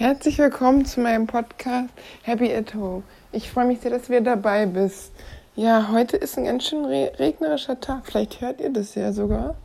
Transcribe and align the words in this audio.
Herzlich 0.00 0.38
willkommen 0.38 0.86
zu 0.86 1.00
meinem 1.00 1.26
Podcast 1.26 1.90
Happy 2.22 2.50
at 2.54 2.74
Home. 2.74 3.02
Ich 3.32 3.50
freue 3.50 3.66
mich 3.66 3.80
sehr, 3.80 3.90
dass 3.90 4.06
du 4.06 4.22
dabei 4.22 4.64
bist. 4.64 5.12
Ja, 5.56 5.90
heute 5.92 6.16
ist 6.16 6.38
ein 6.38 6.46
ganz 6.46 6.64
schön 6.64 6.86
re 6.86 7.12
regnerischer 7.18 7.78
Tag. 7.78 8.06
Vielleicht 8.06 8.40
hört 8.40 8.62
ihr 8.62 8.70
das 8.70 8.94
ja 8.94 9.12
sogar. 9.12 9.56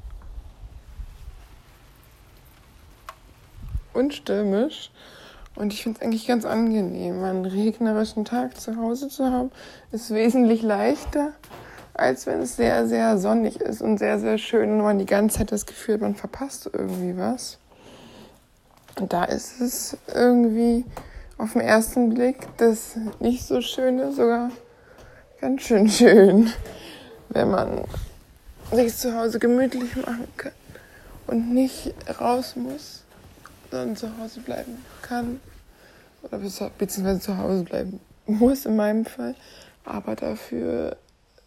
Und 3.94 4.13
stürmisch. 4.13 4.92
Und 5.56 5.71
ich 5.71 5.83
finde 5.83 5.99
es 5.99 6.06
eigentlich 6.06 6.28
ganz 6.28 6.44
angenehm. 6.44 7.24
Einen 7.24 7.46
regnerischen 7.46 8.26
Tag 8.26 8.60
zu 8.60 8.76
Hause 8.76 9.08
zu 9.08 9.31
haben, 9.31 9.52
ist 9.94 10.13
wesentlich 10.13 10.63
leichter, 10.63 11.31
als 11.94 12.28
wenn 12.28 12.42
es 12.42 12.58
sehr, 12.58 12.90
sehr 12.90 13.17
sonnig 13.20 13.62
ist 13.62 13.81
und 13.81 13.99
sehr, 13.99 14.20
sehr 14.20 14.38
schön 14.38 14.70
und 14.70 14.81
man 14.81 14.99
die 14.99 15.06
ganze 15.06 15.38
Zeit 15.38 15.54
das 15.54 15.65
Gefühl 15.65 15.94
hat, 15.94 16.02
man 16.02 16.16
verpasst 16.16 16.70
irgendwie 16.73 17.17
was. 17.17 17.58
Und 18.99 19.12
da 19.12 19.25
ist 19.25 19.59
es 19.59 19.98
irgendwie 20.13 20.85
auf 21.38 21.53
den 21.53 21.62
ersten 21.62 22.13
Blick 22.13 22.48
das 22.58 22.98
nicht 23.20 23.45
so 23.45 23.62
Schöne 23.62 24.13
sogar 24.13 24.52
ganz 25.41 25.63
schön 25.63 25.90
schön, 25.90 26.53
wenn 27.30 27.52
man 27.52 27.84
sich 28.72 28.95
zu 28.95 29.16
Hause 29.16 29.39
gemütlich 29.39 29.95
machen 29.98 30.27
kann 30.38 30.53
und 31.27 31.53
nicht 31.53 31.94
raus 32.20 32.55
muss, 32.55 33.03
sondern 33.70 33.98
zu 33.98 34.17
Hause 34.17 34.39
bleiben 34.39 34.77
kann 35.02 35.39
oder 36.23 36.39
beziehungsweise 36.77 37.20
zu 37.20 37.38
Hause 37.38 37.64
bleiben 37.64 38.00
muss 38.25 38.66
in 38.66 38.75
meinem 38.75 39.05
Fall, 39.05 39.36
aber 39.84 40.16
dafür 40.16 40.98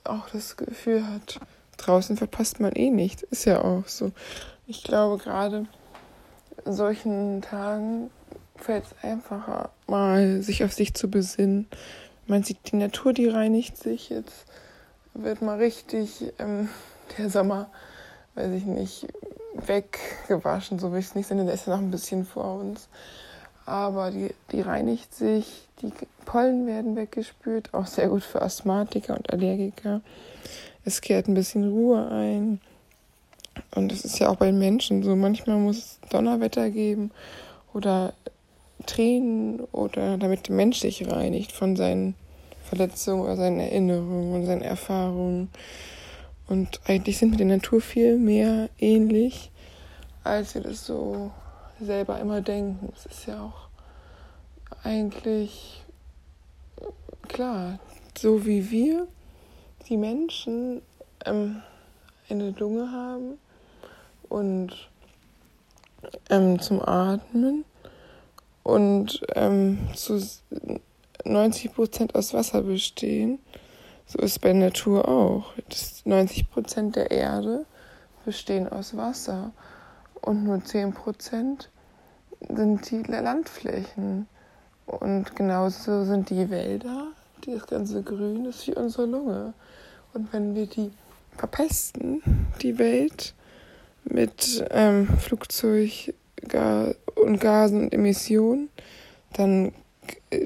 auch 0.04 0.28
das 0.30 0.56
Gefühl 0.56 1.06
hat, 1.06 1.40
draußen 1.76 2.16
verpasst 2.16 2.60
man 2.60 2.72
eh 2.72 2.90
nicht. 2.90 3.22
Ist 3.22 3.46
ja 3.46 3.62
auch 3.62 3.86
so. 3.86 4.12
Ich 4.66 4.84
glaube 4.84 5.22
gerade 5.22 5.66
solchen 6.72 7.42
Tagen 7.42 8.10
fällt 8.56 8.84
es 8.84 8.94
einfacher, 9.02 9.70
mal 9.86 10.42
sich 10.42 10.64
auf 10.64 10.72
sich 10.72 10.94
zu 10.94 11.10
besinnen. 11.10 11.66
Man 12.26 12.42
sieht 12.42 12.72
die 12.72 12.76
Natur, 12.76 13.12
die 13.12 13.28
reinigt 13.28 13.76
sich. 13.76 14.10
Jetzt 14.10 14.46
wird 15.14 15.42
mal 15.42 15.58
richtig 15.58 16.32
ähm, 16.38 16.68
der 17.18 17.30
Sommer, 17.30 17.70
weiß 18.34 18.52
ich 18.52 18.64
nicht, 18.64 19.06
weggewaschen, 19.54 20.78
so 20.78 20.92
will 20.92 21.00
ich 21.00 21.06
es 21.06 21.14
nicht, 21.14 21.26
sondern 21.26 21.46
der 21.46 21.54
ist 21.54 21.66
ja 21.66 21.74
noch 21.74 21.82
ein 21.82 21.90
bisschen 21.90 22.24
vor 22.24 22.60
uns. 22.60 22.88
Aber 23.66 24.10
die, 24.10 24.34
die 24.52 24.62
reinigt 24.62 25.14
sich, 25.14 25.68
die 25.82 25.92
Pollen 26.24 26.66
werden 26.66 26.96
weggespült, 26.96 27.74
auch 27.74 27.86
sehr 27.86 28.08
gut 28.08 28.22
für 28.22 28.40
Asthmatiker 28.40 29.14
und 29.14 29.30
Allergiker. 29.30 30.00
Es 30.84 31.00
kehrt 31.00 31.28
ein 31.28 31.34
bisschen 31.34 31.68
Ruhe 31.68 32.08
ein. 32.08 32.60
Und 33.74 33.92
das 33.92 34.04
ist 34.04 34.18
ja 34.18 34.28
auch 34.28 34.36
bei 34.36 34.52
Menschen 34.52 35.02
so. 35.02 35.14
Manchmal 35.16 35.56
muss 35.56 35.78
es 35.78 36.00
Donnerwetter 36.10 36.70
geben 36.70 37.10
oder 37.72 38.12
Tränen 38.86 39.60
oder 39.72 40.16
damit 40.18 40.48
der 40.48 40.54
Mensch 40.54 40.80
sich 40.80 41.10
reinigt 41.10 41.52
von 41.52 41.76
seinen 41.76 42.14
Verletzungen 42.64 43.22
oder 43.22 43.36
seinen 43.36 43.60
Erinnerungen 43.60 44.34
und 44.34 44.46
seinen 44.46 44.62
Erfahrungen. 44.62 45.50
Und 46.48 46.80
eigentlich 46.86 47.18
sind 47.18 47.30
wir 47.32 47.38
der 47.38 47.46
Natur 47.46 47.80
viel 47.80 48.16
mehr 48.16 48.70
ähnlich, 48.78 49.50
als 50.24 50.54
wir 50.54 50.62
das 50.62 50.86
so 50.86 51.30
selber 51.80 52.18
immer 52.20 52.40
denken. 52.40 52.92
Es 52.96 53.06
ist 53.06 53.26
ja 53.26 53.42
auch 53.42 53.68
eigentlich 54.82 55.82
klar, 57.28 57.78
so 58.16 58.46
wie 58.46 58.70
wir, 58.70 59.06
die 59.88 59.96
Menschen, 59.96 60.82
ähm, 61.24 61.62
eine 62.28 62.50
Lunge 62.50 62.90
haben 62.90 63.38
und 64.28 64.88
ähm, 66.30 66.60
zum 66.60 66.80
Atmen 66.86 67.64
und 68.62 69.20
ähm, 69.34 69.78
zu 69.94 70.20
90 71.24 71.74
Prozent 71.74 72.14
aus 72.14 72.34
Wasser 72.34 72.62
bestehen. 72.62 73.38
So 74.06 74.18
ist 74.20 74.32
es 74.32 74.38
bei 74.38 74.52
Natur 74.52 75.08
auch. 75.08 75.52
Das 75.68 76.04
90 76.04 76.50
Prozent 76.50 76.96
der 76.96 77.10
Erde 77.10 77.66
bestehen 78.24 78.68
aus 78.68 78.96
Wasser 78.96 79.52
und 80.22 80.44
nur 80.44 80.64
10 80.64 80.92
Prozent 80.92 81.70
sind 82.48 82.90
die 82.90 83.02
Landflächen. 83.02 84.26
Und 84.86 85.36
genauso 85.36 86.04
sind 86.04 86.30
die 86.30 86.48
Wälder, 86.48 87.08
das 87.44 87.66
ganze 87.66 88.02
Grün 88.02 88.46
ist 88.46 88.66
wie 88.66 88.74
unsere 88.74 89.06
Lunge. 89.06 89.52
Und 90.14 90.32
wenn 90.32 90.54
wir 90.54 90.66
die 90.66 90.90
verpesten, 91.36 92.22
die 92.62 92.78
Welt, 92.78 93.34
mit 94.10 94.64
ähm, 94.70 95.06
Flugzeug 95.18 96.14
und 97.14 97.40
Gasen 97.40 97.82
und 97.82 97.94
Emissionen, 97.94 98.70
dann 99.34 99.72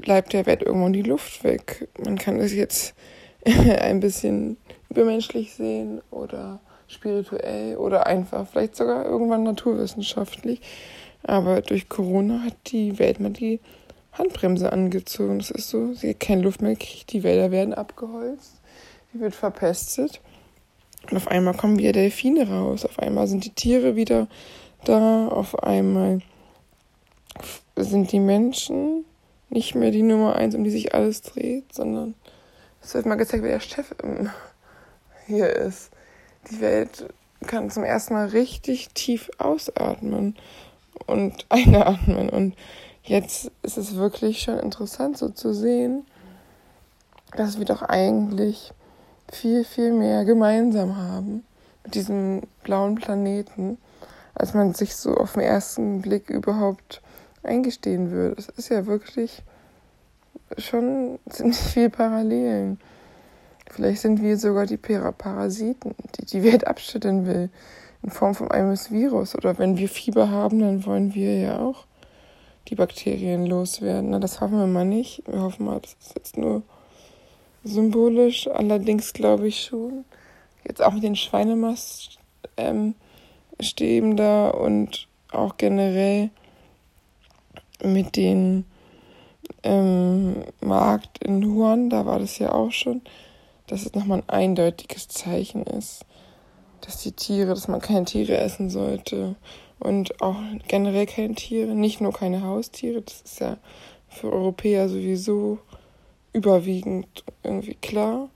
bleibt 0.01 0.33
der 0.33 0.45
Welt 0.45 0.61
irgendwann 0.61 0.93
die 0.93 1.01
Luft 1.01 1.43
weg. 1.43 1.87
Man 2.03 2.17
kann 2.17 2.39
es 2.39 2.53
jetzt 2.53 2.93
ein 3.45 3.99
bisschen 3.99 4.57
übermenschlich 4.89 5.53
sehen 5.53 6.01
oder 6.11 6.59
spirituell 6.87 7.77
oder 7.77 8.07
einfach 8.07 8.47
vielleicht 8.47 8.75
sogar 8.75 9.05
irgendwann 9.05 9.43
naturwissenschaftlich. 9.43 10.61
Aber 11.23 11.61
durch 11.61 11.89
Corona 11.89 12.41
hat 12.43 12.55
die 12.67 12.99
Welt 12.99 13.19
mal 13.19 13.31
die 13.31 13.59
Handbremse 14.13 14.71
angezogen. 14.71 15.39
Das 15.39 15.51
ist 15.51 15.69
so, 15.69 15.93
sie 15.93 16.11
hat 16.11 16.19
keine 16.19 16.41
Luft 16.41 16.61
mehr 16.61 16.75
gekriegt, 16.75 17.13
die 17.13 17.23
Wälder 17.23 17.51
werden 17.51 17.73
abgeholzt, 17.73 18.61
die 19.13 19.19
wird 19.19 19.33
verpestet. 19.33 20.21
Und 21.09 21.17
auf 21.17 21.27
einmal 21.27 21.53
kommen 21.53 21.77
wieder 21.77 21.91
Delfine 21.91 22.49
raus, 22.49 22.85
auf 22.85 22.99
einmal 22.99 23.27
sind 23.27 23.45
die 23.45 23.53
Tiere 23.53 23.95
wieder 23.95 24.27
da, 24.85 25.27
auf 25.27 25.61
einmal 25.63 26.21
sind 27.75 28.11
die 28.11 28.19
Menschen 28.19 29.05
nicht 29.49 29.75
mehr 29.75 29.91
die 29.91 30.03
Nummer 30.03 30.35
eins, 30.35 30.55
um 30.55 30.63
die 30.63 30.71
sich 30.71 30.93
alles 30.93 31.21
dreht, 31.21 31.73
sondern 31.73 32.15
es 32.81 32.93
wird 32.93 33.05
mal 33.05 33.15
gezeigt, 33.15 33.43
wer 33.43 33.51
der 33.51 33.59
Chef 33.59 33.93
hier 35.27 35.49
ist. 35.49 35.91
Die 36.49 36.59
Welt 36.59 37.07
kann 37.47 37.69
zum 37.69 37.83
ersten 37.83 38.13
Mal 38.13 38.27
richtig 38.27 38.89
tief 38.89 39.29
ausatmen 39.37 40.35
und 41.05 41.45
einatmen. 41.49 42.29
Und 42.29 42.55
jetzt 43.03 43.51
ist 43.61 43.77
es 43.77 43.95
wirklich 43.95 44.41
schon 44.41 44.59
interessant 44.59 45.17
so 45.17 45.29
zu 45.29 45.53
sehen, 45.53 46.05
dass 47.35 47.57
wir 47.57 47.65
doch 47.65 47.81
eigentlich 47.81 48.73
viel, 49.35 49.63
viel 49.63 49.93
mehr 49.93 50.25
gemeinsam 50.25 50.97
haben 50.97 51.43
mit 51.83 51.95
diesem 51.95 52.41
blauen 52.63 52.95
Planeten, 52.95 53.77
als 54.33 54.53
man 54.53 54.73
sich 54.73 54.95
so 54.95 55.15
auf 55.15 55.33
den 55.33 55.41
ersten 55.41 56.01
Blick 56.01 56.29
überhaupt 56.29 57.01
eingestehen 57.43 58.11
würde. 58.11 58.35
Es 58.39 58.49
ist 58.49 58.69
ja 58.69 58.85
wirklich 58.85 59.43
schon 60.57 61.19
ziemlich 61.29 61.57
viel 61.57 61.89
Parallelen. 61.89 62.79
Vielleicht 63.69 64.01
sind 64.01 64.21
wir 64.21 64.37
sogar 64.37 64.65
die 64.65 64.77
Parasiten, 64.77 65.95
die 66.15 66.25
die 66.25 66.43
Welt 66.43 66.67
abschütteln 66.67 67.25
will, 67.25 67.49
in 68.03 68.09
Form 68.11 68.35
von 68.35 68.51
einem 68.51 68.77
Virus. 68.89 69.35
Oder 69.35 69.57
wenn 69.57 69.77
wir 69.77 69.89
Fieber 69.89 70.29
haben, 70.29 70.59
dann 70.59 70.85
wollen 70.85 71.13
wir 71.13 71.37
ja 71.39 71.59
auch 71.59 71.85
die 72.67 72.75
Bakterien 72.75 73.45
loswerden. 73.45 74.11
Na, 74.11 74.19
das 74.19 74.41
hoffen 74.41 74.59
wir 74.59 74.67
mal 74.67 74.85
nicht. 74.85 75.23
Wir 75.27 75.41
hoffen 75.41 75.65
mal, 75.65 75.79
das 75.79 75.95
ist 75.99 76.15
jetzt 76.15 76.37
nur 76.37 76.63
symbolisch. 77.63 78.47
Allerdings 78.47 79.13
glaube 79.13 79.47
ich 79.47 79.63
schon, 79.63 80.05
jetzt 80.67 80.81
auch 80.81 80.93
mit 80.93 81.03
den 81.03 81.15
Schweinemaststäben 81.15 82.95
ähm, 83.57 84.17
da 84.17 84.49
und 84.49 85.07
auch 85.31 85.57
generell 85.57 86.29
mit 87.83 88.15
dem 88.15 88.65
ähm, 89.63 90.43
Markt 90.61 91.23
in 91.23 91.43
Huan, 91.45 91.89
da 91.89 92.05
war 92.05 92.19
das 92.19 92.39
ja 92.39 92.53
auch 92.53 92.71
schon, 92.71 93.01
dass 93.67 93.85
es 93.85 93.93
nochmal 93.93 94.19
ein 94.19 94.29
eindeutiges 94.29 95.07
Zeichen 95.07 95.63
ist, 95.63 96.05
dass 96.81 97.01
die 97.01 97.13
Tiere, 97.13 97.49
dass 97.49 97.67
man 97.67 97.81
keine 97.81 98.05
Tiere 98.05 98.37
essen 98.37 98.69
sollte 98.69 99.35
und 99.79 100.21
auch 100.21 100.37
generell 100.67 101.05
keine 101.05 101.35
Tiere, 101.35 101.73
nicht 101.73 102.01
nur 102.01 102.13
keine 102.13 102.43
Haustiere, 102.43 103.01
das 103.01 103.21
ist 103.21 103.39
ja 103.39 103.57
für 104.07 104.31
Europäer 104.31 104.89
sowieso 104.89 105.59
überwiegend 106.33 107.23
irgendwie 107.43 107.75
klar 107.75 108.29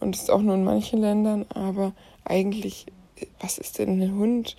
und 0.00 0.16
ist 0.16 0.30
auch 0.30 0.42
nur 0.42 0.54
in 0.54 0.64
manchen 0.64 1.00
Ländern, 1.00 1.46
aber 1.54 1.92
eigentlich, 2.24 2.86
was 3.40 3.58
ist 3.58 3.78
denn 3.78 4.00
ein 4.00 4.14
Hund 4.16 4.56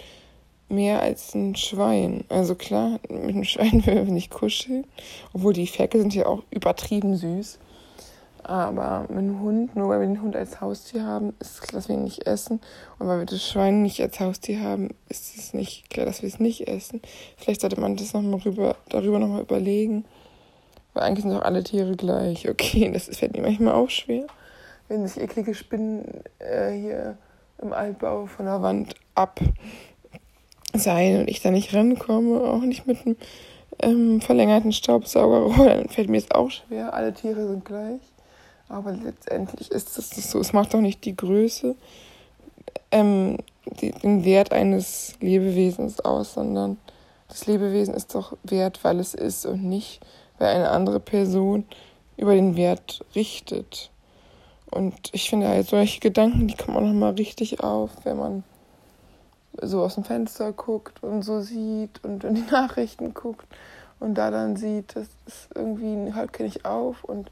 mehr 0.70 1.02
als 1.02 1.36
ein 1.36 1.56
Schwein? 1.56 2.24
Also 2.30 2.56
klar, 2.56 3.00
mit 3.10 3.36
einem 3.36 3.44
Schwein 3.46 3.86
will 3.86 4.06
man 4.06 4.14
nicht 4.14 4.32
kuscheln, 4.32 4.86
obwohl 5.34 5.54
die 5.54 5.68
Ferkel 5.68 6.02
sind 6.02 6.16
ja 6.16 6.26
auch 6.26 6.44
übertrieben 6.52 7.16
süß. 7.16 7.60
Aber 8.44 9.02
mit 9.10 9.20
einem 9.20 9.40
Hund, 9.42 9.76
nur 9.76 9.90
weil 9.90 10.00
wir 10.00 10.08
den 10.08 10.22
Hund 10.22 10.36
als 10.36 10.62
Haustier 10.62 11.04
haben, 11.06 11.34
ist 11.40 11.52
es 11.52 11.62
klar, 11.62 11.80
dass 11.80 11.90
wir 11.90 11.96
ihn 11.96 12.04
nicht 12.04 12.26
essen. 12.26 12.60
Und 12.98 13.08
weil 13.08 13.20
wir 13.20 13.26
das 13.26 13.48
Schwein 13.48 13.84
nicht 13.84 14.02
als 14.02 14.20
Haustier 14.20 14.62
haben, 14.62 14.90
ist 15.10 15.38
es 15.38 15.54
nicht 15.54 15.92
klar, 15.92 16.08
dass 16.08 16.24
wir 16.24 16.28
es 16.28 16.40
nicht 16.40 16.68
essen. 16.68 17.02
Vielleicht 17.38 17.62
sollte 17.62 17.80
man 17.80 17.98
das 17.98 18.14
noch 18.14 18.24
mal 18.24 18.40
rüber, 18.40 18.78
darüber 18.90 19.20
nochmal 19.20 19.42
überlegen. 19.42 20.06
Weil 20.94 21.04
eigentlich 21.04 21.24
sind 21.24 21.34
doch 21.34 21.44
alle 21.44 21.64
Tiere 21.64 21.96
gleich. 21.96 22.50
Okay, 22.50 22.92
das 22.92 23.06
fällt 23.18 23.34
mir 23.34 23.42
manchmal 23.42 23.74
auch 23.74 23.90
schwer, 23.90 24.26
wenn 24.88 25.08
sich 25.08 25.22
eklige 25.22 25.54
Spinnen 25.54 26.24
äh, 26.40 26.72
hier 26.72 27.18
im 27.62 27.74
Altbau 27.74 28.26
von 28.26 28.46
der 28.46 28.62
Wand 28.62 28.96
ab 29.16 29.40
sein 30.74 31.20
und 31.20 31.30
ich 31.30 31.42
da 31.42 31.52
nicht 31.52 31.74
rankomme, 31.74 32.42
auch 32.42 32.62
nicht 32.62 32.88
mit 32.88 33.06
einem 33.06 33.18
ähm, 33.80 34.22
verlängerten 34.22 34.74
Staubsaugerrohr, 34.74 35.66
dann 35.66 35.90
fällt 35.90 36.10
mir 36.10 36.18
es 36.18 36.32
auch 36.32 36.50
schwer. 36.50 36.94
Alle 36.94 37.14
Tiere 37.14 37.48
sind 37.48 37.66
gleich. 37.66 38.02
Aber 38.70 38.94
letztendlich 38.94 39.70
ist 39.70 39.98
es 39.98 40.32
so, 40.32 40.40
es 40.40 40.54
macht 40.54 40.74
doch 40.74 40.80
nicht 40.80 41.04
die 41.04 41.16
Größe, 41.16 41.76
ähm, 42.92 43.38
die, 43.66 43.92
den 43.92 44.24
Wert 44.24 44.54
eines 44.54 45.16
Lebewesens 45.20 46.00
aus, 46.00 46.34
sondern 46.36 46.78
das 47.28 47.48
Lebewesen 47.48 47.94
ist 47.94 48.16
doch 48.16 48.38
wert, 48.44 48.84
weil 48.84 49.00
es 49.00 49.14
ist 49.14 49.46
und 49.46 49.64
nicht, 49.64 50.02
weil 50.42 50.56
eine 50.56 50.72
andere 50.72 51.00
Person 51.00 51.66
über 52.18 52.34
den 52.34 52.56
Wert 52.56 53.06
richtet. 53.14 53.92
Und 54.72 54.96
ich 55.12 55.30
finde 55.30 55.48
halt 55.48 55.68
solche 55.68 56.00
Gedanken, 56.00 56.48
die 56.48 56.56
kommen 56.56 56.78
auch 56.78 56.82
nochmal 56.82 57.14
richtig 57.14 57.60
auf, 57.64 57.92
wenn 58.04 58.18
man 58.18 58.44
so 59.62 59.84
aus 59.84 59.96
dem 59.96 60.04
Fenster 60.04 60.52
guckt 60.52 61.04
und 61.04 61.22
so 61.22 61.42
sieht 61.42 62.04
und 62.04 62.24
in 62.24 62.36
die 62.36 62.42
Nachrichten 62.52 63.14
guckt 63.14 63.46
und 64.00 64.16
da 64.16 64.32
dann 64.32 64.56
sieht, 64.56 64.96
das 64.96 65.10
ist 65.28 65.50
irgendwie, 65.54 66.14
halt 66.14 66.34
kenne 66.34 66.50
ich 66.50 66.66
auf 66.66 67.04
und 67.04 67.30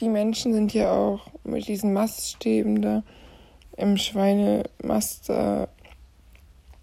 die 0.00 0.08
Menschen 0.08 0.52
sind 0.52 0.74
ja 0.74 0.90
auch 0.92 1.26
mit 1.44 1.68
diesen 1.68 1.92
Maststäben 1.92 2.82
da 2.82 3.02
im 3.76 3.96
Schweinemast 3.96 5.28
da 5.28 5.68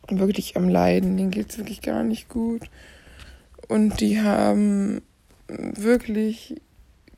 wirklich 0.07 0.55
am 0.55 0.69
Leiden. 0.69 1.17
Denen 1.17 1.31
geht 1.31 1.49
es 1.49 1.57
wirklich 1.57 1.81
gar 1.81 2.03
nicht 2.03 2.29
gut. 2.29 2.69
Und 3.67 3.99
die 3.99 4.21
haben 4.21 5.01
wirklich 5.47 6.62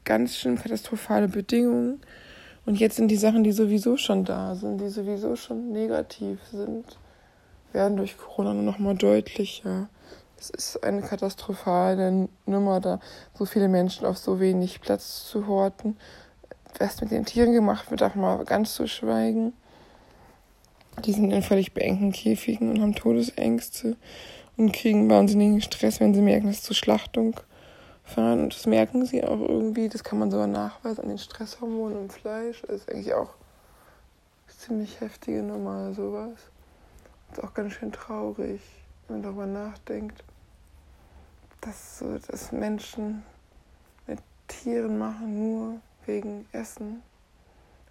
ganz 0.03 0.35
schön 0.35 0.57
katastrophale 0.57 1.27
Bedingungen. 1.27 2.01
Und 2.65 2.79
jetzt 2.79 2.97
sind 2.97 3.09
die 3.09 3.17
Sachen, 3.17 3.43
die 3.43 3.51
sowieso 3.51 3.97
schon 3.97 4.25
da 4.25 4.55
sind, 4.55 4.81
die 4.81 4.89
sowieso 4.89 5.35
schon 5.35 5.71
negativ 5.71 6.39
sind, 6.51 6.97
werden 7.71 7.97
durch 7.97 8.17
Corona 8.17 8.53
nur 8.53 8.63
noch 8.63 8.79
mal 8.79 8.95
deutlicher. 8.95 9.89
Es 10.37 10.49
ist 10.49 10.83
eine 10.83 11.01
katastrophale 11.01 12.29
Nummer, 12.45 12.79
da 12.79 12.99
so 13.33 13.45
viele 13.45 13.69
Menschen 13.69 14.05
auf 14.05 14.17
so 14.17 14.39
wenig 14.39 14.81
Platz 14.81 15.27
zu 15.29 15.47
horten. 15.47 15.97
Was 16.77 17.01
mit 17.01 17.11
den 17.11 17.25
Tieren 17.25 17.53
gemacht 17.53 17.89
wird, 17.89 18.01
darf 18.01 18.15
man 18.15 18.45
ganz 18.45 18.75
zu 18.75 18.87
schweigen. 18.87 19.53
Die 21.05 21.13
sind 21.13 21.31
in 21.31 21.41
völlig 21.41 21.73
beengten 21.73 22.11
Käfigen 22.11 22.69
und 22.69 22.81
haben 22.81 22.95
Todesängste 22.95 23.95
und 24.57 24.73
kriegen 24.73 25.09
wahnsinnigen 25.09 25.61
Stress, 25.61 25.99
wenn 25.99 26.13
sie 26.13 26.21
merken, 26.21 26.47
dass 26.47 26.63
zur 26.63 26.75
Schlachtung 26.75 27.39
Und 28.15 28.55
das 28.55 28.65
merken 28.65 29.05
sie 29.05 29.23
auch 29.23 29.39
irgendwie. 29.39 29.89
Das 29.89 30.03
kann 30.03 30.19
man 30.19 30.31
sogar 30.31 30.47
nachweisen 30.47 31.03
an 31.03 31.09
den 31.09 31.17
Stresshormonen 31.17 32.03
im 32.03 32.09
Fleisch. 32.09 32.61
Das 32.61 32.81
ist 32.81 32.91
eigentlich 32.91 33.13
auch 33.13 33.33
ziemlich 34.57 34.99
heftige 34.99 35.43
Nummer, 35.43 35.93
sowas. 35.93 36.33
Ist 37.31 37.43
auch 37.43 37.53
ganz 37.53 37.73
schön 37.73 37.91
traurig, 37.91 38.61
wenn 39.07 39.17
man 39.17 39.23
darüber 39.23 39.45
nachdenkt, 39.45 40.23
dass, 41.61 41.99
so, 41.99 42.17
dass 42.17 42.51
Menschen 42.51 43.23
mit 44.07 44.19
Tieren 44.47 44.97
machen, 44.97 45.39
nur 45.39 45.81
wegen 46.05 46.47
Essen. 46.51 47.03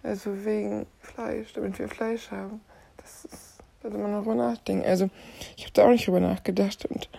Also 0.03 0.45
wegen 0.45 0.85
Fleisch, 0.99 1.53
damit 1.53 1.79
wir 1.79 1.87
Fleisch 1.87 2.31
haben. 2.31 2.61
Das 2.97 3.25
ist, 3.25 3.57
sollte 3.81 3.97
man 3.97 4.11
darüber 4.11 4.35
nachdenken. 4.35 4.85
Also, 4.85 5.09
ich 5.55 5.63
habe 5.63 5.73
da 5.73 5.85
auch 5.85 5.89
nicht 5.89 6.07
drüber 6.07 6.19
nachgedacht 6.19 6.85
und 6.85 7.09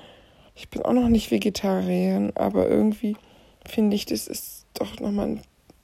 ich 0.58 0.68
bin 0.68 0.82
auch 0.82 0.92
noch 0.92 1.08
nicht 1.08 1.30
Vegetarier, 1.30 2.32
aber 2.34 2.68
irgendwie 2.68 3.16
finde 3.64 3.94
ich, 3.94 4.06
das 4.06 4.26
ist 4.26 4.66
doch 4.74 4.98
nochmal 4.98 5.38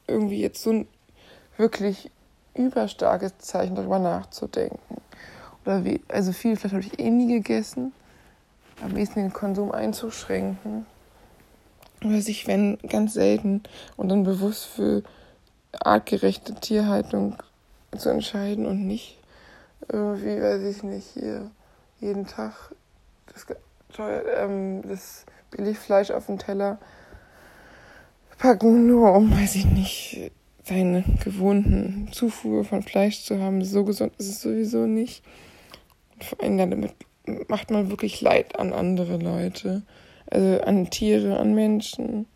irgendwie 0.09 0.41
jetzt 0.41 0.63
so 0.63 0.71
ein 0.71 0.89
wirklich 1.57 2.11
überstarkes 2.55 3.39
Zeichen, 3.39 3.77
darüber 3.77 4.01
nachzudenken. 4.01 5.01
Oder 5.65 5.85
wie, 5.85 6.01
also 6.09 6.33
viel 6.33 6.57
Fleisch 6.57 6.73
habe 6.73 6.83
ich 6.83 6.99
eh 6.99 7.09
nie 7.09 7.35
gegessen. 7.35 7.93
Am 8.83 8.95
besten 8.95 9.21
den 9.21 9.33
Konsum 9.33 9.71
einzuschränken. 9.71 10.87
Oder 12.05 12.21
sich, 12.21 12.49
wenn, 12.49 12.79
ganz 12.79 13.15
selten 13.15 13.63
und 13.97 14.09
dann 14.09 14.25
bewusst 14.25 14.65
für 14.65 15.05
artgerechte 15.73 16.53
Tierhaltung 16.57 17.37
zu 17.97 18.09
entscheiden 18.09 18.67
und 18.67 18.87
nicht 18.87 19.19
irgendwie, 19.89 20.43
weiß 20.43 20.63
ich 20.63 20.83
nicht, 20.83 21.07
hier 21.15 21.49
jeden 22.01 22.27
Tag 22.27 22.73
das, 23.33 23.47
das 23.97 25.27
Billigfleisch 25.51 26.11
auf 26.11 26.27
den 26.27 26.39
Teller 26.39 26.79
packen, 28.39 28.87
nur 28.87 29.13
um, 29.13 29.31
weiß 29.31 29.55
ich 29.57 29.67
nicht, 29.67 30.33
seine 30.65 31.05
gewohnten 31.23 32.09
Zufuhr 32.13 32.65
von 32.65 32.83
Fleisch 32.83 33.23
zu 33.23 33.41
haben. 33.41 33.65
So 33.65 33.85
gesund 33.85 34.13
ist 34.19 34.29
es 34.29 34.41
sowieso 34.41 34.87
nicht. 34.87 35.23
vor 36.21 36.43
allem 36.43 36.59
damit 36.59 36.93
macht 37.49 37.71
man 37.71 37.91
wirklich 37.91 38.21
Leid 38.21 38.59
an 38.59 38.73
andere 38.73 39.17
Leute. 39.17 39.83
Also 40.27 40.61
an 40.63 40.91
Tiere, 40.91 41.39
an 41.39 41.55
Menschen, 41.55 42.27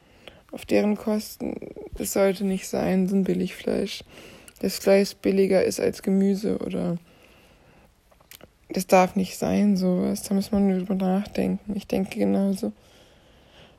auf 0.52 0.66
deren 0.66 0.96
Kosten. 0.96 1.54
Das 1.96 2.12
sollte 2.12 2.44
nicht 2.44 2.68
sein, 2.68 3.08
so 3.08 3.16
ein 3.16 3.24
Billigfleisch. 3.24 4.04
Das 4.60 4.78
Fleisch 4.78 5.14
billiger 5.16 5.64
ist 5.64 5.80
als 5.80 6.02
Gemüse 6.02 6.58
oder 6.58 6.98
das 8.70 8.86
darf 8.86 9.16
nicht 9.16 9.38
sein, 9.38 9.76
sowas. 9.76 10.22
Da 10.22 10.34
muss 10.34 10.52
man 10.52 10.68
drüber 10.68 10.94
nachdenken. 10.94 11.74
Ich 11.74 11.86
denke 11.86 12.18
genauso. 12.18 12.72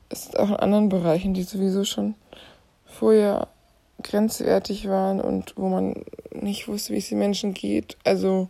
Es 0.08 0.26
ist 0.26 0.38
auch 0.38 0.48
in 0.48 0.56
anderen 0.56 0.88
Bereichen, 0.88 1.34
die 1.34 1.44
sowieso 1.44 1.84
schon 1.84 2.14
vorher 2.84 3.48
grenzwertig 4.02 4.88
waren 4.88 5.20
und 5.20 5.54
wo 5.56 5.68
man 5.68 6.04
nicht 6.32 6.66
wusste, 6.66 6.92
wie 6.92 6.98
es 6.98 7.08
den 7.08 7.18
Menschen 7.18 7.54
geht. 7.54 7.96
Also, 8.04 8.48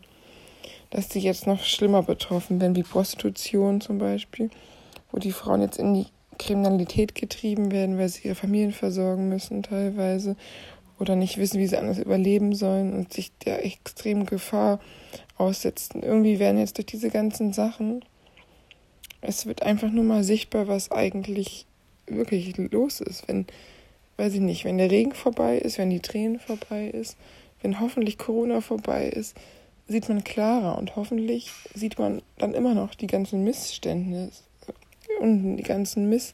dass 0.91 1.09
die 1.09 1.21
jetzt 1.21 1.47
noch 1.47 1.63
schlimmer 1.63 2.03
betroffen 2.03 2.61
werden, 2.61 2.77
wie 2.77 2.83
Prostitution 2.83 3.81
zum 3.81 3.99
Beispiel, 3.99 4.51
wo 5.13 5.19
die 5.19 5.33
Frauen 5.33 5.61
jetzt 5.61 5.79
in 5.79 5.95
die 5.95 6.07
Kriminalität 6.39 7.15
getrieben 7.15 7.71
werden, 7.71 7.99
weil 7.99 8.09
sie 8.09 8.29
ihre 8.29 8.35
Familien 8.35 8.73
versorgen 8.73 9.29
müssen 9.29 9.63
teilweise 9.63 10.37
oder 11.01 11.17
nicht 11.17 11.39
wissen, 11.39 11.59
wie 11.59 11.67
sie 11.67 11.79
anders 11.79 11.99
überleben 11.99 12.55
sollen 12.55 12.93
und 12.93 13.13
sich 13.13 13.33
der 13.45 13.65
extremen 13.65 14.27
Gefahr 14.27 14.79
aussetzen. 15.37 16.03
Irgendwie 16.03 16.39
werden 16.39 16.59
jetzt 16.59 16.77
durch 16.77 16.87
diese 16.87 17.11
ganzen 17.11 17.53
Sachen, 17.53 18.05
es 19.23 19.47
wird 19.47 19.63
einfach 19.63 19.91
nur 19.91 20.05
mal 20.05 20.23
sichtbar, 20.23 20.69
was 20.69 20.91
eigentlich 20.91 21.67
wirklich 22.07 22.57
los 22.57 23.01
ist. 23.01 23.27
Wenn, 23.29 23.47
weiß 24.19 24.35
ich 24.35 24.41
nicht, 24.41 24.65
wenn 24.65 24.79
der 24.79 24.91
Regen 24.91 25.13
vorbei 25.13 25.59
ist, 25.59 25.79
wenn 25.79 25.91
die 25.91 26.01
Tränen 26.01 26.39
vorbei 26.39 26.89
ist, 26.89 27.17
wenn 27.63 27.81
hoffentlich 27.81 28.19
Corona 28.19 28.61
vorbei 28.61 29.09
ist, 29.09 29.37
sieht 29.89 30.09
man 30.09 30.23
klarer 30.23 30.79
und 30.79 30.97
hoffentlich 30.97 31.51
sieht 31.75 31.99
man 31.99 32.23
dann 32.39 32.55
immer 32.55 32.75
noch 32.75 32.95
die 32.95 33.07
ganzen 33.07 33.43
Missstände 33.43 34.31
und 35.21 35.57
die 35.57 35.63
ganzen 35.63 36.09
Miss 36.09 36.33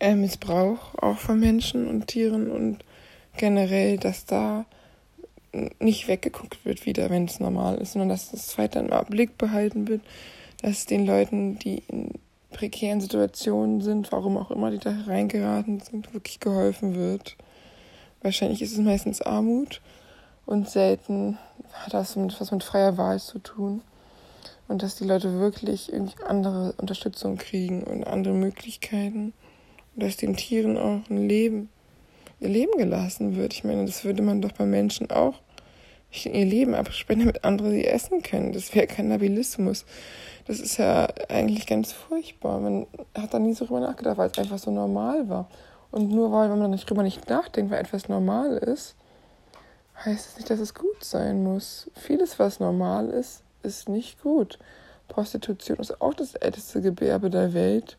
äh, 0.00 0.14
Missbrauch 0.14 0.94
auch 0.96 1.18
von 1.18 1.38
Menschen 1.38 1.86
und 1.86 2.06
Tieren 2.06 2.50
und 2.50 2.84
generell, 3.36 3.96
dass 3.96 4.26
da 4.26 4.66
nicht 5.80 6.08
weggeguckt 6.08 6.64
wird 6.64 6.86
wieder, 6.86 7.10
wenn 7.10 7.24
es 7.24 7.40
normal 7.40 7.78
ist, 7.78 7.92
sondern 7.92 8.08
dass 8.08 8.32
es 8.32 8.56
weiter 8.58 8.80
im 8.80 9.06
Blick 9.06 9.36
behalten 9.36 9.88
wird, 9.88 10.02
dass 10.62 10.86
den 10.86 11.06
Leuten, 11.06 11.58
die 11.58 11.82
in 11.88 12.14
prekären 12.50 13.00
Situationen 13.00 13.80
sind, 13.80 14.12
warum 14.12 14.36
auch 14.36 14.50
immer 14.50 14.70
die 14.70 14.78
da 14.78 14.94
reingeraten 15.06 15.80
sind, 15.80 16.12
wirklich 16.12 16.40
geholfen 16.40 16.94
wird. 16.94 17.36
Wahrscheinlich 18.22 18.60
ist 18.60 18.72
es 18.72 18.78
meistens 18.78 19.22
Armut 19.22 19.80
und 20.46 20.68
selten 20.68 21.38
hat 21.72 21.94
das 21.94 22.16
was 22.16 22.50
mit 22.50 22.64
freier 22.64 22.98
Wahl 22.98 23.20
zu 23.20 23.38
tun. 23.38 23.82
Und 24.68 24.82
dass 24.82 24.96
die 24.96 25.04
Leute 25.04 25.40
wirklich 25.40 25.92
irgendwie 25.92 26.22
andere 26.22 26.74
Unterstützung 26.76 27.38
kriegen 27.38 27.82
und 27.82 28.04
andere 28.06 28.34
Möglichkeiten. 28.34 29.32
Und 29.94 30.02
dass 30.02 30.16
den 30.16 30.36
Tieren 30.36 30.76
auch 30.76 31.08
ein 31.10 31.28
Leben 31.28 31.70
ihr 32.40 32.48
Leben 32.48 32.76
gelassen 32.78 33.36
wird. 33.36 33.52
Ich 33.52 33.64
meine, 33.64 33.84
das 33.84 34.04
würde 34.04 34.22
man 34.22 34.40
doch 34.42 34.52
bei 34.52 34.64
Menschen 34.64 35.10
auch 35.10 35.34
ihr 36.24 36.44
Leben 36.44 36.74
absprechen, 36.74 37.20
damit 37.20 37.44
andere 37.44 37.70
sie 37.70 37.86
essen 37.86 38.22
können. 38.22 38.52
Das 38.52 38.74
wäre 38.74 38.86
Kannibalismus. 38.86 39.84
Das 40.46 40.58
ist 40.58 40.78
ja 40.78 41.06
eigentlich 41.28 41.66
ganz 41.66 41.92
furchtbar. 41.92 42.58
Man 42.60 42.86
hat 43.16 43.32
da 43.32 43.38
nie 43.38 43.54
so 43.54 43.64
drüber 43.64 43.80
nachgedacht, 43.80 44.18
weil 44.18 44.30
es 44.30 44.38
einfach 44.38 44.58
so 44.58 44.70
normal 44.70 45.28
war. 45.28 45.48
Und 45.92 46.10
nur 46.10 46.32
weil 46.32 46.48
man 46.48 46.70
nicht 46.70 46.88
drüber 46.88 47.02
nicht 47.02 47.28
nachdenkt, 47.28 47.70
weil 47.70 47.80
etwas 47.80 48.08
normal 48.08 48.56
ist, 48.56 48.96
heißt 50.04 50.28
es 50.28 50.36
nicht, 50.36 50.50
dass 50.50 50.60
es 50.60 50.74
gut 50.74 51.04
sein 51.04 51.42
muss. 51.42 51.90
Vieles, 51.94 52.38
was 52.38 52.60
normal 52.60 53.10
ist, 53.10 53.42
ist 53.62 53.88
nicht 53.88 54.22
gut. 54.22 54.58
Prostitution 55.08 55.78
ist 55.78 56.00
auch 56.00 56.14
das 56.14 56.34
älteste 56.34 56.80
Gewerbe 56.80 57.30
der 57.30 57.52
Welt. 57.52 57.96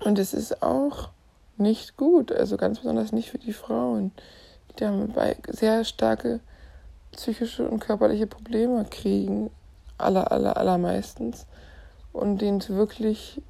Und 0.00 0.18
es 0.18 0.32
ist 0.32 0.62
auch 0.62 1.10
nicht 1.58 1.96
gut. 1.96 2.32
Also 2.32 2.56
ganz 2.56 2.78
besonders 2.78 3.12
nicht 3.12 3.30
für 3.30 3.38
die 3.38 3.52
Frauen. 3.52 4.12
Die 4.78 4.84
haben 4.84 5.12
sehr 5.48 5.84
starke 5.84 6.40
psychische 7.12 7.68
und 7.68 7.80
körperliche 7.80 8.26
Probleme 8.26 8.84
kriegen. 8.84 9.50
Aller, 9.96 10.30
aller, 10.30 10.56
allermeistens. 10.56 11.46
Und 12.12 12.40
denen 12.40 12.58
es 12.58 12.70
wirklich 12.70 13.42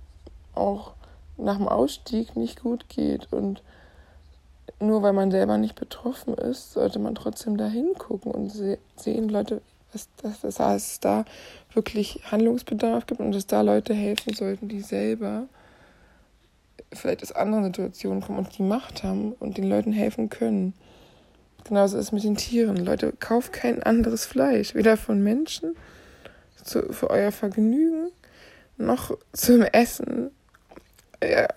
auch 0.55 0.95
nach 1.37 1.57
dem 1.57 1.69
Ausstieg 1.69 2.37
nicht 2.37 2.63
gut 2.63 2.89
geht. 2.89 3.33
Und 3.33 3.63
nur 4.81 5.03
weil 5.03 5.13
man 5.13 5.31
selber 5.31 5.59
nicht 5.59 5.75
betroffen 5.75 6.35
ist, 6.35 6.73
sollte 6.73 6.99
man 6.99 7.15
trotzdem 7.15 7.57
da 7.57 7.67
hingucken 7.67 8.33
und 8.33 8.51
se 8.51 8.79
sehen, 8.97 9.29
Leute, 9.29 9.61
dass, 9.93 10.09
dass, 10.23 10.41
dass 10.41 10.59
es 10.77 11.01
da 11.01 11.25
wirklich 11.73 12.21
Handlungsbedarf 12.31 13.07
gibt 13.07 13.21
und 13.21 13.33
dass 13.33 13.47
da 13.47 13.63
Leute 13.63 13.95
helfen 13.95 14.35
sollten, 14.35 14.69
die 14.69 14.81
selber 14.81 15.49
vielleicht 16.93 17.23
aus 17.23 17.33
anderen 17.33 17.65
Situationen 17.65 18.23
kommen 18.23 18.39
und 18.39 18.59
die 18.59 18.63
Macht 18.63 19.03
haben 19.03 19.33
und 19.33 19.59
den 19.59 19.69
Leuten 19.69 19.93
helfen 19.93 20.29
können. 20.29 20.75
Genauso 21.65 21.99
ist 21.99 22.07
es 22.07 22.13
mit 22.13 22.25
den 22.25 22.37
Tieren. 22.37 22.77
Leute, 22.77 23.13
kauft 23.19 23.53
kein 23.53 23.83
anderes 23.83 24.25
Fleisch, 24.25 24.75
weder 24.75 24.97
von 24.97 25.23
Menschen 25.23 25.75
zu, 26.63 26.93
für 26.93 27.11
euer 27.11 27.33
Vergnügen 27.33 28.11
noch 28.77 29.17
zum 29.33 29.63
Essen, 29.63 30.31
ja, 31.23 31.49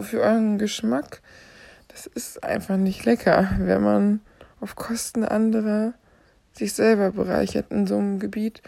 für 0.00 0.20
euren 0.20 0.58
Geschmack. 0.58 1.20
Das 1.88 2.06
ist 2.06 2.42
einfach 2.44 2.76
nicht 2.76 3.04
lecker, 3.04 3.50
wenn 3.58 3.82
man 3.82 4.20
auf 4.60 4.76
Kosten 4.76 5.24
anderer 5.24 5.94
sich 6.52 6.72
selber 6.72 7.12
bereichert 7.12 7.70
in 7.70 7.86
so 7.86 7.98
einem 7.98 8.18
Gebiet, 8.18 8.62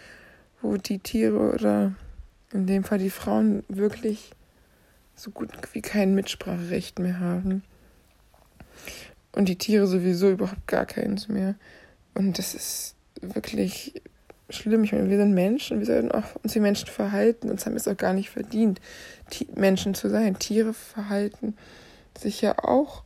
wo 0.62 0.76
die 0.76 0.99
Tiere 0.99 1.52
oder 1.52 1.93
in 2.52 2.67
dem 2.67 2.85
Fall 2.85 2.99
die 2.99 3.11
Frauen 3.11 3.64
wirklich 3.69 4.33
so 5.14 5.31
gut 5.31 5.50
wie 5.73 5.83
kein 5.83 6.14
Mitspracherecht 6.14 6.99
mehr 6.99 7.21
haben. 7.21 7.62
Und 9.33 9.49
die 9.49 9.59
Tiere 9.59 9.87
sowieso 9.87 10.31
überhaupt 10.31 10.67
gar 10.67 10.87
keins 10.87 11.29
mehr. 11.29 11.55
Und 12.14 12.38
das 12.38 12.55
ist 12.55 12.97
wirklich 13.21 14.02
schlimm. 14.49 14.85
Ich 14.85 14.93
meine, 14.93 15.09
wir 15.09 15.19
sind 15.19 15.35
Menschen, 15.35 15.79
wir 15.79 15.87
sollten 15.87 16.11
auch 16.11 16.37
uns 16.43 16.55
wie 16.55 16.61
Menschen 16.61 16.88
verhalten. 16.88 17.50
Uns 17.50 17.67
haben 17.67 17.76
es 17.76 17.87
auch 17.87 17.97
gar 17.97 18.12
nicht 18.12 18.31
verdient, 18.31 18.81
Menschen 19.55 19.95
zu 19.95 20.09
sein. 20.09 20.38
Tiere 20.38 20.75
verhalten 20.75 21.57
sich 22.19 22.40
ja 22.40 22.59
auch 22.59 23.05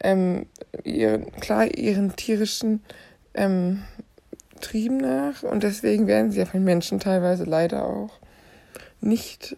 ähm, 0.00 0.46
ihren, 0.84 1.30
klar 1.32 1.66
ihren 1.66 2.14
tierischen 2.16 2.82
ähm, 3.34 3.82
Trieben 4.60 4.98
nach 4.98 5.42
und 5.42 5.62
deswegen 5.62 6.06
werden 6.06 6.30
sie 6.30 6.38
ja 6.38 6.46
von 6.46 6.64
Menschen 6.64 7.00
teilweise 7.00 7.44
leider 7.44 7.84
auch 7.84 8.18
nicht 9.00 9.56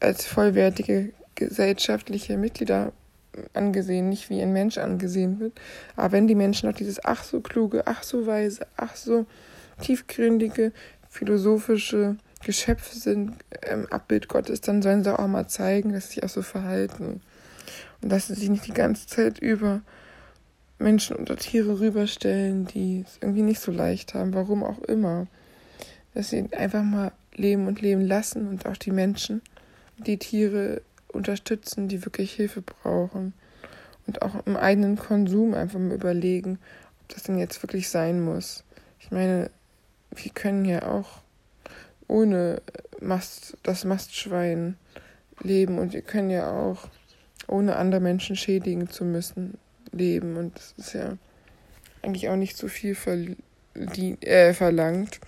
als 0.00 0.26
vollwertige 0.26 1.12
gesellschaftliche 1.40 2.36
Mitglieder 2.36 2.92
angesehen, 3.54 4.08
nicht 4.08 4.28
wie 4.30 4.42
ein 4.42 4.52
Mensch 4.52 4.78
angesehen 4.78 5.40
wird. 5.40 5.60
Aber 5.96 6.12
wenn 6.12 6.26
die 6.26 6.34
Menschen 6.34 6.68
auch 6.68 6.74
dieses 6.74 7.04
ach 7.04 7.24
so 7.24 7.40
kluge, 7.40 7.86
ach 7.86 8.02
so 8.02 8.26
weise, 8.26 8.66
ach 8.76 8.96
so 8.96 9.26
tiefgründige, 9.80 10.72
philosophische 11.08 12.16
Geschöpfe 12.44 12.96
sind, 12.96 13.32
ähm, 13.62 13.86
Abbild 13.90 14.28
Gottes, 14.28 14.60
dann 14.60 14.82
sollen 14.82 15.04
sie 15.04 15.18
auch 15.18 15.26
mal 15.26 15.48
zeigen, 15.48 15.92
dass 15.92 16.08
sie 16.08 16.14
sich 16.14 16.24
auch 16.24 16.28
so 16.28 16.42
verhalten. 16.42 17.20
Und 18.02 18.10
dass 18.10 18.26
sie 18.26 18.34
sich 18.34 18.48
nicht 18.48 18.66
die 18.66 18.74
ganze 18.74 19.06
Zeit 19.06 19.38
über 19.38 19.82
Menschen 20.78 21.16
oder 21.16 21.36
Tiere 21.36 21.80
rüberstellen, 21.80 22.66
die 22.66 23.04
es 23.06 23.18
irgendwie 23.20 23.42
nicht 23.42 23.60
so 23.60 23.72
leicht 23.72 24.14
haben, 24.14 24.34
warum 24.34 24.62
auch 24.64 24.80
immer. 24.82 25.26
Dass 26.14 26.30
sie 26.30 26.48
einfach 26.52 26.82
mal 26.82 27.12
leben 27.34 27.66
und 27.66 27.80
leben 27.80 28.02
lassen 28.02 28.48
und 28.48 28.66
auch 28.66 28.76
die 28.76 28.90
Menschen, 28.90 29.42
die 29.98 30.18
Tiere 30.18 30.82
unterstützen, 31.12 31.88
die 31.88 32.04
wirklich 32.04 32.32
Hilfe 32.32 32.62
brauchen. 32.62 33.32
Und 34.06 34.22
auch 34.22 34.46
im 34.46 34.56
eigenen 34.56 34.96
Konsum 34.96 35.54
einfach 35.54 35.78
mal 35.78 35.94
überlegen, 35.94 36.58
ob 37.02 37.08
das 37.14 37.24
denn 37.24 37.38
jetzt 37.38 37.62
wirklich 37.62 37.88
sein 37.88 38.20
muss. 38.20 38.64
Ich 38.98 39.10
meine, 39.10 39.50
wir 40.10 40.32
können 40.32 40.64
ja 40.64 40.90
auch 40.90 41.22
ohne 42.08 42.60
Mast, 43.00 43.56
das 43.62 43.84
Mastschwein 43.84 44.76
leben 45.42 45.78
und 45.78 45.92
wir 45.92 46.02
können 46.02 46.30
ja 46.30 46.50
auch 46.50 46.88
ohne 47.46 47.76
andere 47.76 48.00
Menschen 48.00 48.36
schädigen 48.36 48.90
zu 48.90 49.04
müssen 49.04 49.58
leben 49.92 50.36
und 50.36 50.56
das 50.56 50.74
ist 50.76 50.92
ja 50.94 51.16
eigentlich 52.02 52.28
auch 52.28 52.36
nicht 52.36 52.56
so 52.56 52.68
viel 52.68 52.96
äh, 53.74 54.52
verlangt. 54.54 55.20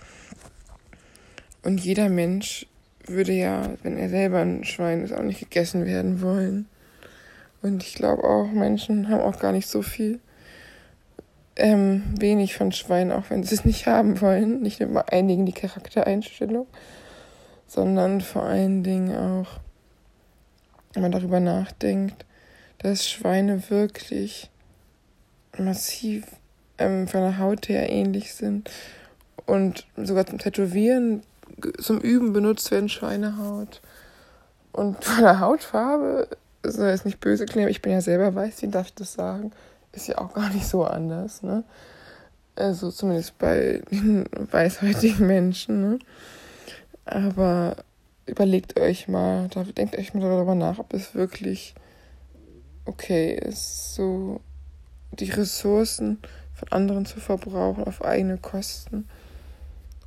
Und 1.63 1.79
jeder 1.79 2.09
Mensch 2.09 2.67
würde 3.05 3.33
ja, 3.33 3.69
wenn 3.83 3.97
er 3.97 4.09
selber 4.09 4.39
ein 4.39 4.63
Schwein 4.63 5.03
ist, 5.03 5.13
auch 5.13 5.23
nicht 5.23 5.39
gegessen 5.39 5.85
werden 5.85 6.21
wollen. 6.21 6.67
Und 7.61 7.83
ich 7.83 7.95
glaube 7.95 8.23
auch, 8.23 8.51
Menschen 8.51 9.09
haben 9.09 9.21
auch 9.21 9.39
gar 9.39 9.51
nicht 9.51 9.67
so 9.67 9.81
viel 9.81 10.19
ähm, 11.55 12.03
wenig 12.19 12.55
von 12.55 12.71
Schweinen, 12.71 13.11
auch 13.11 13.29
wenn 13.29 13.43
sie 13.43 13.55
es 13.55 13.65
nicht 13.65 13.87
haben 13.87 14.21
wollen. 14.21 14.61
Nicht 14.61 14.79
nur 14.79 14.89
bei 14.89 15.07
einigen 15.09 15.45
die 15.45 15.53
Charaktereinstellung, 15.53 16.67
sondern 17.67 18.21
vor 18.21 18.43
allen 18.43 18.83
Dingen 18.83 19.15
auch, 19.15 19.59
wenn 20.93 21.03
man 21.03 21.11
darüber 21.11 21.39
nachdenkt, 21.39 22.25
dass 22.79 23.09
Schweine 23.09 23.69
wirklich 23.69 24.49
massiv 25.57 26.25
ähm, 26.77 27.07
von 27.07 27.21
der 27.21 27.37
Haut 27.37 27.69
her 27.69 27.89
ähnlich 27.89 28.33
sind 28.33 28.69
und 29.45 29.85
sogar 29.95 30.25
zum 30.25 30.39
Tätowieren, 30.39 31.21
zum 31.79 31.99
Üben 31.99 32.33
benutzt 32.33 32.71
werden 32.71 32.89
Schweinehaut. 32.89 33.81
Und 34.71 35.03
von 35.03 35.23
der 35.23 35.39
Hautfarbe, 35.39 36.27
soll 36.63 36.89
jetzt 36.89 37.05
nicht 37.05 37.19
böse 37.19 37.45
klingen, 37.45 37.69
ich 37.69 37.81
bin 37.81 37.91
ja 37.91 38.01
selber 38.01 38.33
weiß, 38.33 38.61
wie 38.61 38.69
darf 38.69 38.87
ich 38.87 38.95
das 38.95 39.13
sagen? 39.13 39.51
ist 39.93 40.07
ja 40.07 40.17
auch 40.17 40.33
gar 40.33 40.49
nicht 40.49 40.67
so 40.67 40.83
anders, 40.83 41.41
ne? 41.43 41.63
Also 42.55 42.91
zumindest 42.91 43.37
bei 43.37 43.81
den 43.89 44.25
weißhäutigen 44.51 45.25
Menschen, 45.25 45.81
ne? 45.81 45.99
Aber 47.05 47.77
überlegt 48.25 48.79
euch 48.79 49.07
mal, 49.07 49.47
denkt 49.77 49.97
euch 49.97 50.13
mal 50.13 50.21
darüber 50.21 50.55
nach, 50.55 50.79
ob 50.79 50.93
es 50.93 51.15
wirklich 51.15 51.75
okay 52.85 53.35
ist, 53.35 53.95
so 53.95 54.41
die 55.11 55.29
Ressourcen 55.29 56.19
von 56.53 56.71
anderen 56.71 57.05
zu 57.05 57.19
verbrauchen 57.19 57.83
auf 57.83 58.03
eigene 58.03 58.37
Kosten 58.37 59.07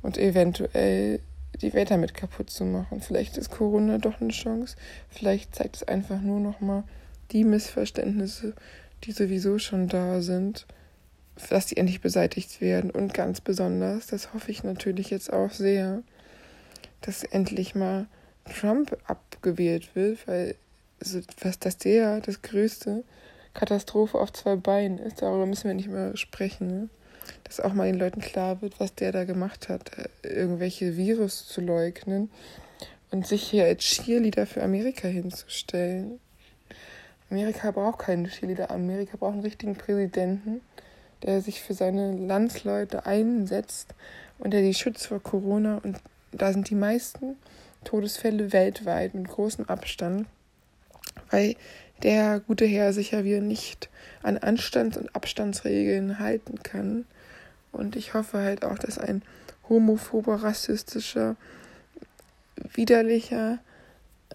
und 0.01 0.17
eventuell 0.17 1.19
die 1.61 1.73
Welt 1.73 1.91
damit 1.91 2.13
kaputt 2.13 2.49
zu 2.49 2.65
machen. 2.65 3.01
Vielleicht 3.01 3.37
ist 3.37 3.51
Corona 3.51 3.97
doch 3.97 4.21
eine 4.21 4.31
Chance. 4.31 4.75
Vielleicht 5.09 5.55
zeigt 5.55 5.77
es 5.77 5.83
einfach 5.83 6.21
nur 6.21 6.39
noch 6.39 6.59
mal 6.61 6.83
die 7.31 7.43
Missverständnisse, 7.43 8.53
die 9.03 9.11
sowieso 9.11 9.59
schon 9.59 9.87
da 9.87 10.21
sind, 10.21 10.65
dass 11.49 11.67
die 11.67 11.77
endlich 11.77 12.01
beseitigt 12.01 12.61
werden. 12.61 12.91
Und 12.91 13.13
ganz 13.13 13.41
besonders, 13.41 14.07
das 14.07 14.33
hoffe 14.33 14.51
ich 14.51 14.63
natürlich 14.63 15.09
jetzt 15.09 15.31
auch 15.31 15.51
sehr, 15.51 16.01
dass 17.01 17.23
endlich 17.23 17.75
mal 17.75 18.07
Trump 18.45 18.97
abgewählt 19.05 19.95
wird, 19.95 20.27
weil 20.27 20.55
also, 20.99 21.21
was 21.41 21.59
das 21.59 21.77
der 21.77 22.21
das 22.21 22.41
größte 22.41 23.03
Katastrophe 23.53 24.17
auf 24.17 24.33
zwei 24.33 24.55
Beinen 24.55 24.97
ist, 24.99 25.21
darüber 25.21 25.45
müssen 25.45 25.65
wir 25.65 25.73
nicht 25.73 25.89
mehr 25.89 26.15
sprechen. 26.17 26.67
Ne? 26.67 26.89
Dass 27.43 27.59
auch 27.59 27.73
mal 27.73 27.85
den 27.85 27.99
Leuten 27.99 28.21
klar 28.21 28.61
wird, 28.61 28.79
was 28.79 28.93
der 28.95 29.11
da 29.11 29.23
gemacht 29.23 29.69
hat, 29.69 29.91
äh, 29.97 30.27
irgendwelche 30.27 30.97
Virus 30.97 31.47
zu 31.47 31.61
leugnen 31.61 32.29
und 33.11 33.25
sich 33.25 33.43
hier 33.43 33.65
als 33.65 33.83
Cheerleader 33.83 34.45
für 34.45 34.63
Amerika 34.63 35.07
hinzustellen. 35.07 36.19
Amerika 37.29 37.71
braucht 37.71 37.99
keinen 37.99 38.27
Cheerleader. 38.27 38.71
Amerika 38.71 39.17
braucht 39.17 39.33
einen 39.33 39.43
richtigen 39.43 39.75
Präsidenten, 39.75 40.61
der 41.23 41.41
sich 41.41 41.61
für 41.61 41.73
seine 41.73 42.15
Landsleute 42.15 43.05
einsetzt 43.05 43.93
und 44.39 44.51
der 44.51 44.61
die 44.61 44.73
schützt 44.73 45.07
vor 45.07 45.21
Corona. 45.21 45.79
Und 45.83 45.97
da 46.31 46.51
sind 46.53 46.69
die 46.69 46.75
meisten 46.75 47.35
Todesfälle 47.83 48.53
weltweit 48.53 49.13
mit 49.13 49.27
großem 49.27 49.65
Abstand, 49.65 50.27
weil 51.31 51.55
der 52.03 52.39
gute 52.41 52.65
Herr 52.65 52.93
sich 52.93 53.11
ja 53.11 53.23
wieder 53.23 53.41
nicht 53.41 53.89
an 54.21 54.37
Anstands- 54.37 54.97
und 54.97 55.15
Abstandsregeln 55.15 56.19
halten 56.19 56.61
kann. 56.63 57.05
Und 57.71 57.95
ich 57.95 58.13
hoffe 58.13 58.39
halt 58.39 58.65
auch, 58.65 58.77
dass 58.77 58.97
ein 58.97 59.21
homophober, 59.69 60.43
rassistischer, 60.43 61.35
widerlicher 62.73 63.59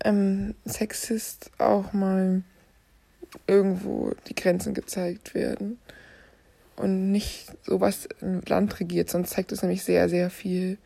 ähm, 0.04 0.54
Sexist 0.64 1.50
auch 1.58 1.92
mal 1.92 2.42
irgendwo 3.46 4.12
die 4.28 4.34
Grenzen 4.34 4.74
gezeigt 4.74 5.34
werden 5.34 5.78
und 6.76 7.12
nicht 7.12 7.50
sowas 7.64 8.08
im 8.20 8.42
Land 8.46 8.78
regiert, 8.80 9.10
sonst 9.10 9.30
zeigt 9.30 9.52
es 9.52 9.62
nämlich 9.62 9.82
sehr, 9.82 10.08
sehr 10.08 10.30
viel, 10.30 10.78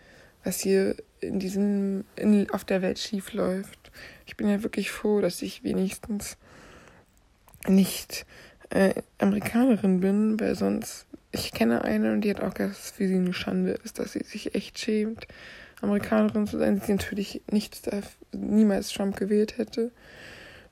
was 0.45 0.61
hier 0.61 0.97
in 1.21 1.39
diesem, 1.39 2.05
in, 2.17 2.51
auf 2.51 2.65
der 2.65 2.83
Welt 2.83 2.99
schief 2.99 3.33
läuft. 3.33 3.91
Ich 4.27 4.37
bin 4.37 4.49
ja 4.49 4.63
wirklich 4.63 4.91
froh, 4.91 5.21
dass 5.21 5.43
ich 5.43 5.65
wenigstens 5.65 6.37
nicht 7.67 8.27
äh, 8.71 8.95
Amerikanerin 9.19 10.01
bin, 10.01 10.39
weil 10.41 10.55
sonst, 10.55 11.07
ich 11.33 11.53
kenne 11.53 11.83
eine 11.83 12.13
und 12.13 12.23
die 12.23 12.31
hat 12.31 12.41
auch 12.41 12.55
gesagt, 12.55 12.79
dass 12.79 12.91
für 12.91 13.09
sie 13.09 13.17
eine 13.17 13.33
Schande 13.33 13.73
ist, 13.85 13.99
dass 13.99 14.13
sie 14.13 14.25
sich 14.25 14.55
echt 14.55 14.79
schämt, 14.79 15.27
Amerikanerin 15.81 16.47
zu 16.47 16.59
sein. 16.59 16.81
Sie 16.85 16.93
natürlich 16.93 17.43
nichts, 17.51 17.83
niemals 18.33 18.91
Trump 18.91 19.17
gewählt 19.17 19.59
hätte 19.59 19.91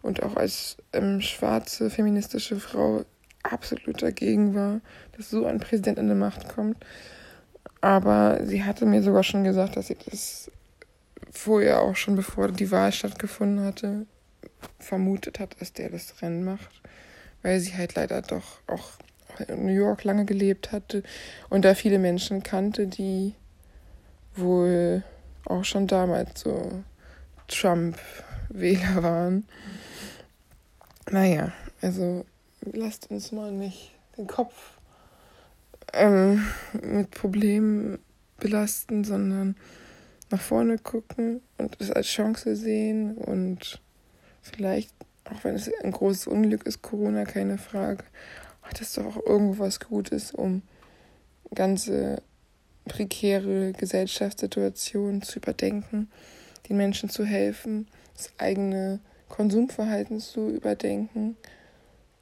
und 0.02 0.22
auch 0.22 0.36
als 0.36 0.76
ähm, 0.92 1.20
schwarze 1.20 1.90
feministische 1.90 2.60
Frau 2.60 3.04
absolut 3.42 4.02
dagegen 4.02 4.54
war, 4.54 4.80
dass 5.16 5.30
so 5.30 5.46
ein 5.46 5.60
Präsident 5.60 5.98
in 5.98 6.08
die 6.08 6.14
Macht 6.14 6.48
kommt. 6.48 6.84
Aber 7.80 8.40
sie 8.44 8.64
hatte 8.64 8.86
mir 8.86 9.02
sogar 9.02 9.22
schon 9.22 9.44
gesagt, 9.44 9.76
dass 9.76 9.88
sie 9.88 9.96
das 10.10 10.50
vorher 11.30 11.82
auch 11.82 11.96
schon, 11.96 12.16
bevor 12.16 12.48
die 12.48 12.70
Wahl 12.70 12.92
stattgefunden 12.92 13.64
hatte, 13.64 14.06
vermutet 14.78 15.38
hat, 15.38 15.60
dass 15.60 15.72
der 15.72 15.90
das 15.90 16.22
Rennen 16.22 16.44
macht, 16.44 16.80
weil 17.42 17.60
sie 17.60 17.76
halt 17.76 17.94
leider 17.94 18.22
doch 18.22 18.60
auch 18.66 18.92
in 19.40 19.66
New 19.66 19.72
York 19.72 20.04
lange 20.04 20.24
gelebt 20.24 20.72
hatte 20.72 21.02
und 21.48 21.64
da 21.64 21.74
viele 21.74 21.98
Menschen 21.98 22.42
kannte, 22.42 22.86
die 22.86 23.34
wohl 24.36 25.02
auch 25.46 25.64
schon 25.64 25.86
damals 25.86 26.40
so 26.40 26.82
Trump-Wähler 27.48 29.02
waren. 29.02 29.46
Naja, 31.10 31.52
also 31.82 32.24
lasst 32.60 33.10
uns 33.10 33.32
mal 33.32 33.52
nicht 33.52 33.92
den 34.16 34.26
Kopf 34.26 34.78
ähm, 35.92 36.46
mit 36.82 37.10
Problemen 37.10 37.98
belasten, 38.38 39.04
sondern 39.04 39.56
nach 40.30 40.40
vorne 40.40 40.78
gucken 40.78 41.40
und 41.58 41.76
es 41.80 41.90
als 41.90 42.06
Chance 42.06 42.56
sehen 42.56 43.16
und 43.16 43.80
vielleicht, 44.42 44.92
auch 45.24 45.44
wenn 45.44 45.54
es 45.54 45.70
ein 45.82 45.92
großes 45.92 46.26
Unglück 46.26 46.66
ist, 46.66 46.82
Corona, 46.82 47.24
keine 47.24 47.58
Frage, 47.58 48.04
hat 48.64 48.80
es 48.80 48.94
doch 48.94 49.04
auch 49.04 49.24
irgendwo 49.24 49.60
was 49.62 49.80
Gutes, 49.80 50.32
um 50.32 50.62
ganze 51.54 52.22
prekäre 52.86 53.72
Gesellschaftssituationen 53.72 55.22
zu 55.22 55.38
überdenken, 55.38 56.10
den 56.68 56.76
Menschen 56.76 57.08
zu 57.08 57.24
helfen, 57.24 57.86
das 58.16 58.30
eigene 58.38 58.98
Konsumverhalten 59.28 60.20
zu 60.20 60.50
überdenken 60.50 61.36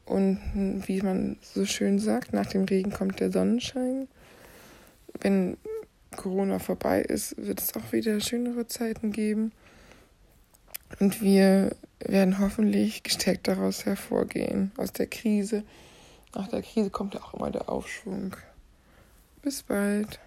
und 0.05 0.41
wie 0.87 1.01
man 1.01 1.37
so 1.43 1.65
schön 1.65 1.99
sagt, 1.99 2.33
nach 2.33 2.47
dem 2.47 2.65
Regen 2.65 2.93
kommt 2.93 3.21
der 3.21 3.33
Sonnenschein. 3.33 4.09
Wenn 5.21 5.57
Corona 6.17 6.59
vorbei 6.59 7.01
ist, 7.03 7.37
wird 7.39 7.61
es 7.61 7.75
auch 7.75 7.93
wieder 7.93 8.21
schönere 8.21 8.67
Zeiten 8.67 9.13
geben. 9.13 9.53
Und 11.01 11.23
wir 11.23 11.75
werden 12.01 12.39
hoffentlich 12.39 13.03
gestärkt 13.03 13.49
daraus 13.49 13.87
hervorgehen, 13.87 14.73
aus 14.77 14.93
der 14.93 15.07
Krise. 15.07 15.63
Nach 16.35 16.49
der 16.49 16.63
Krise 16.63 16.91
kommt 16.91 17.15
ja 17.15 17.23
auch 17.23 17.35
immer 17.35 17.51
der 17.51 17.69
Aufschwung. 17.69 18.37
Bis 19.43 19.63
bald. 19.63 20.21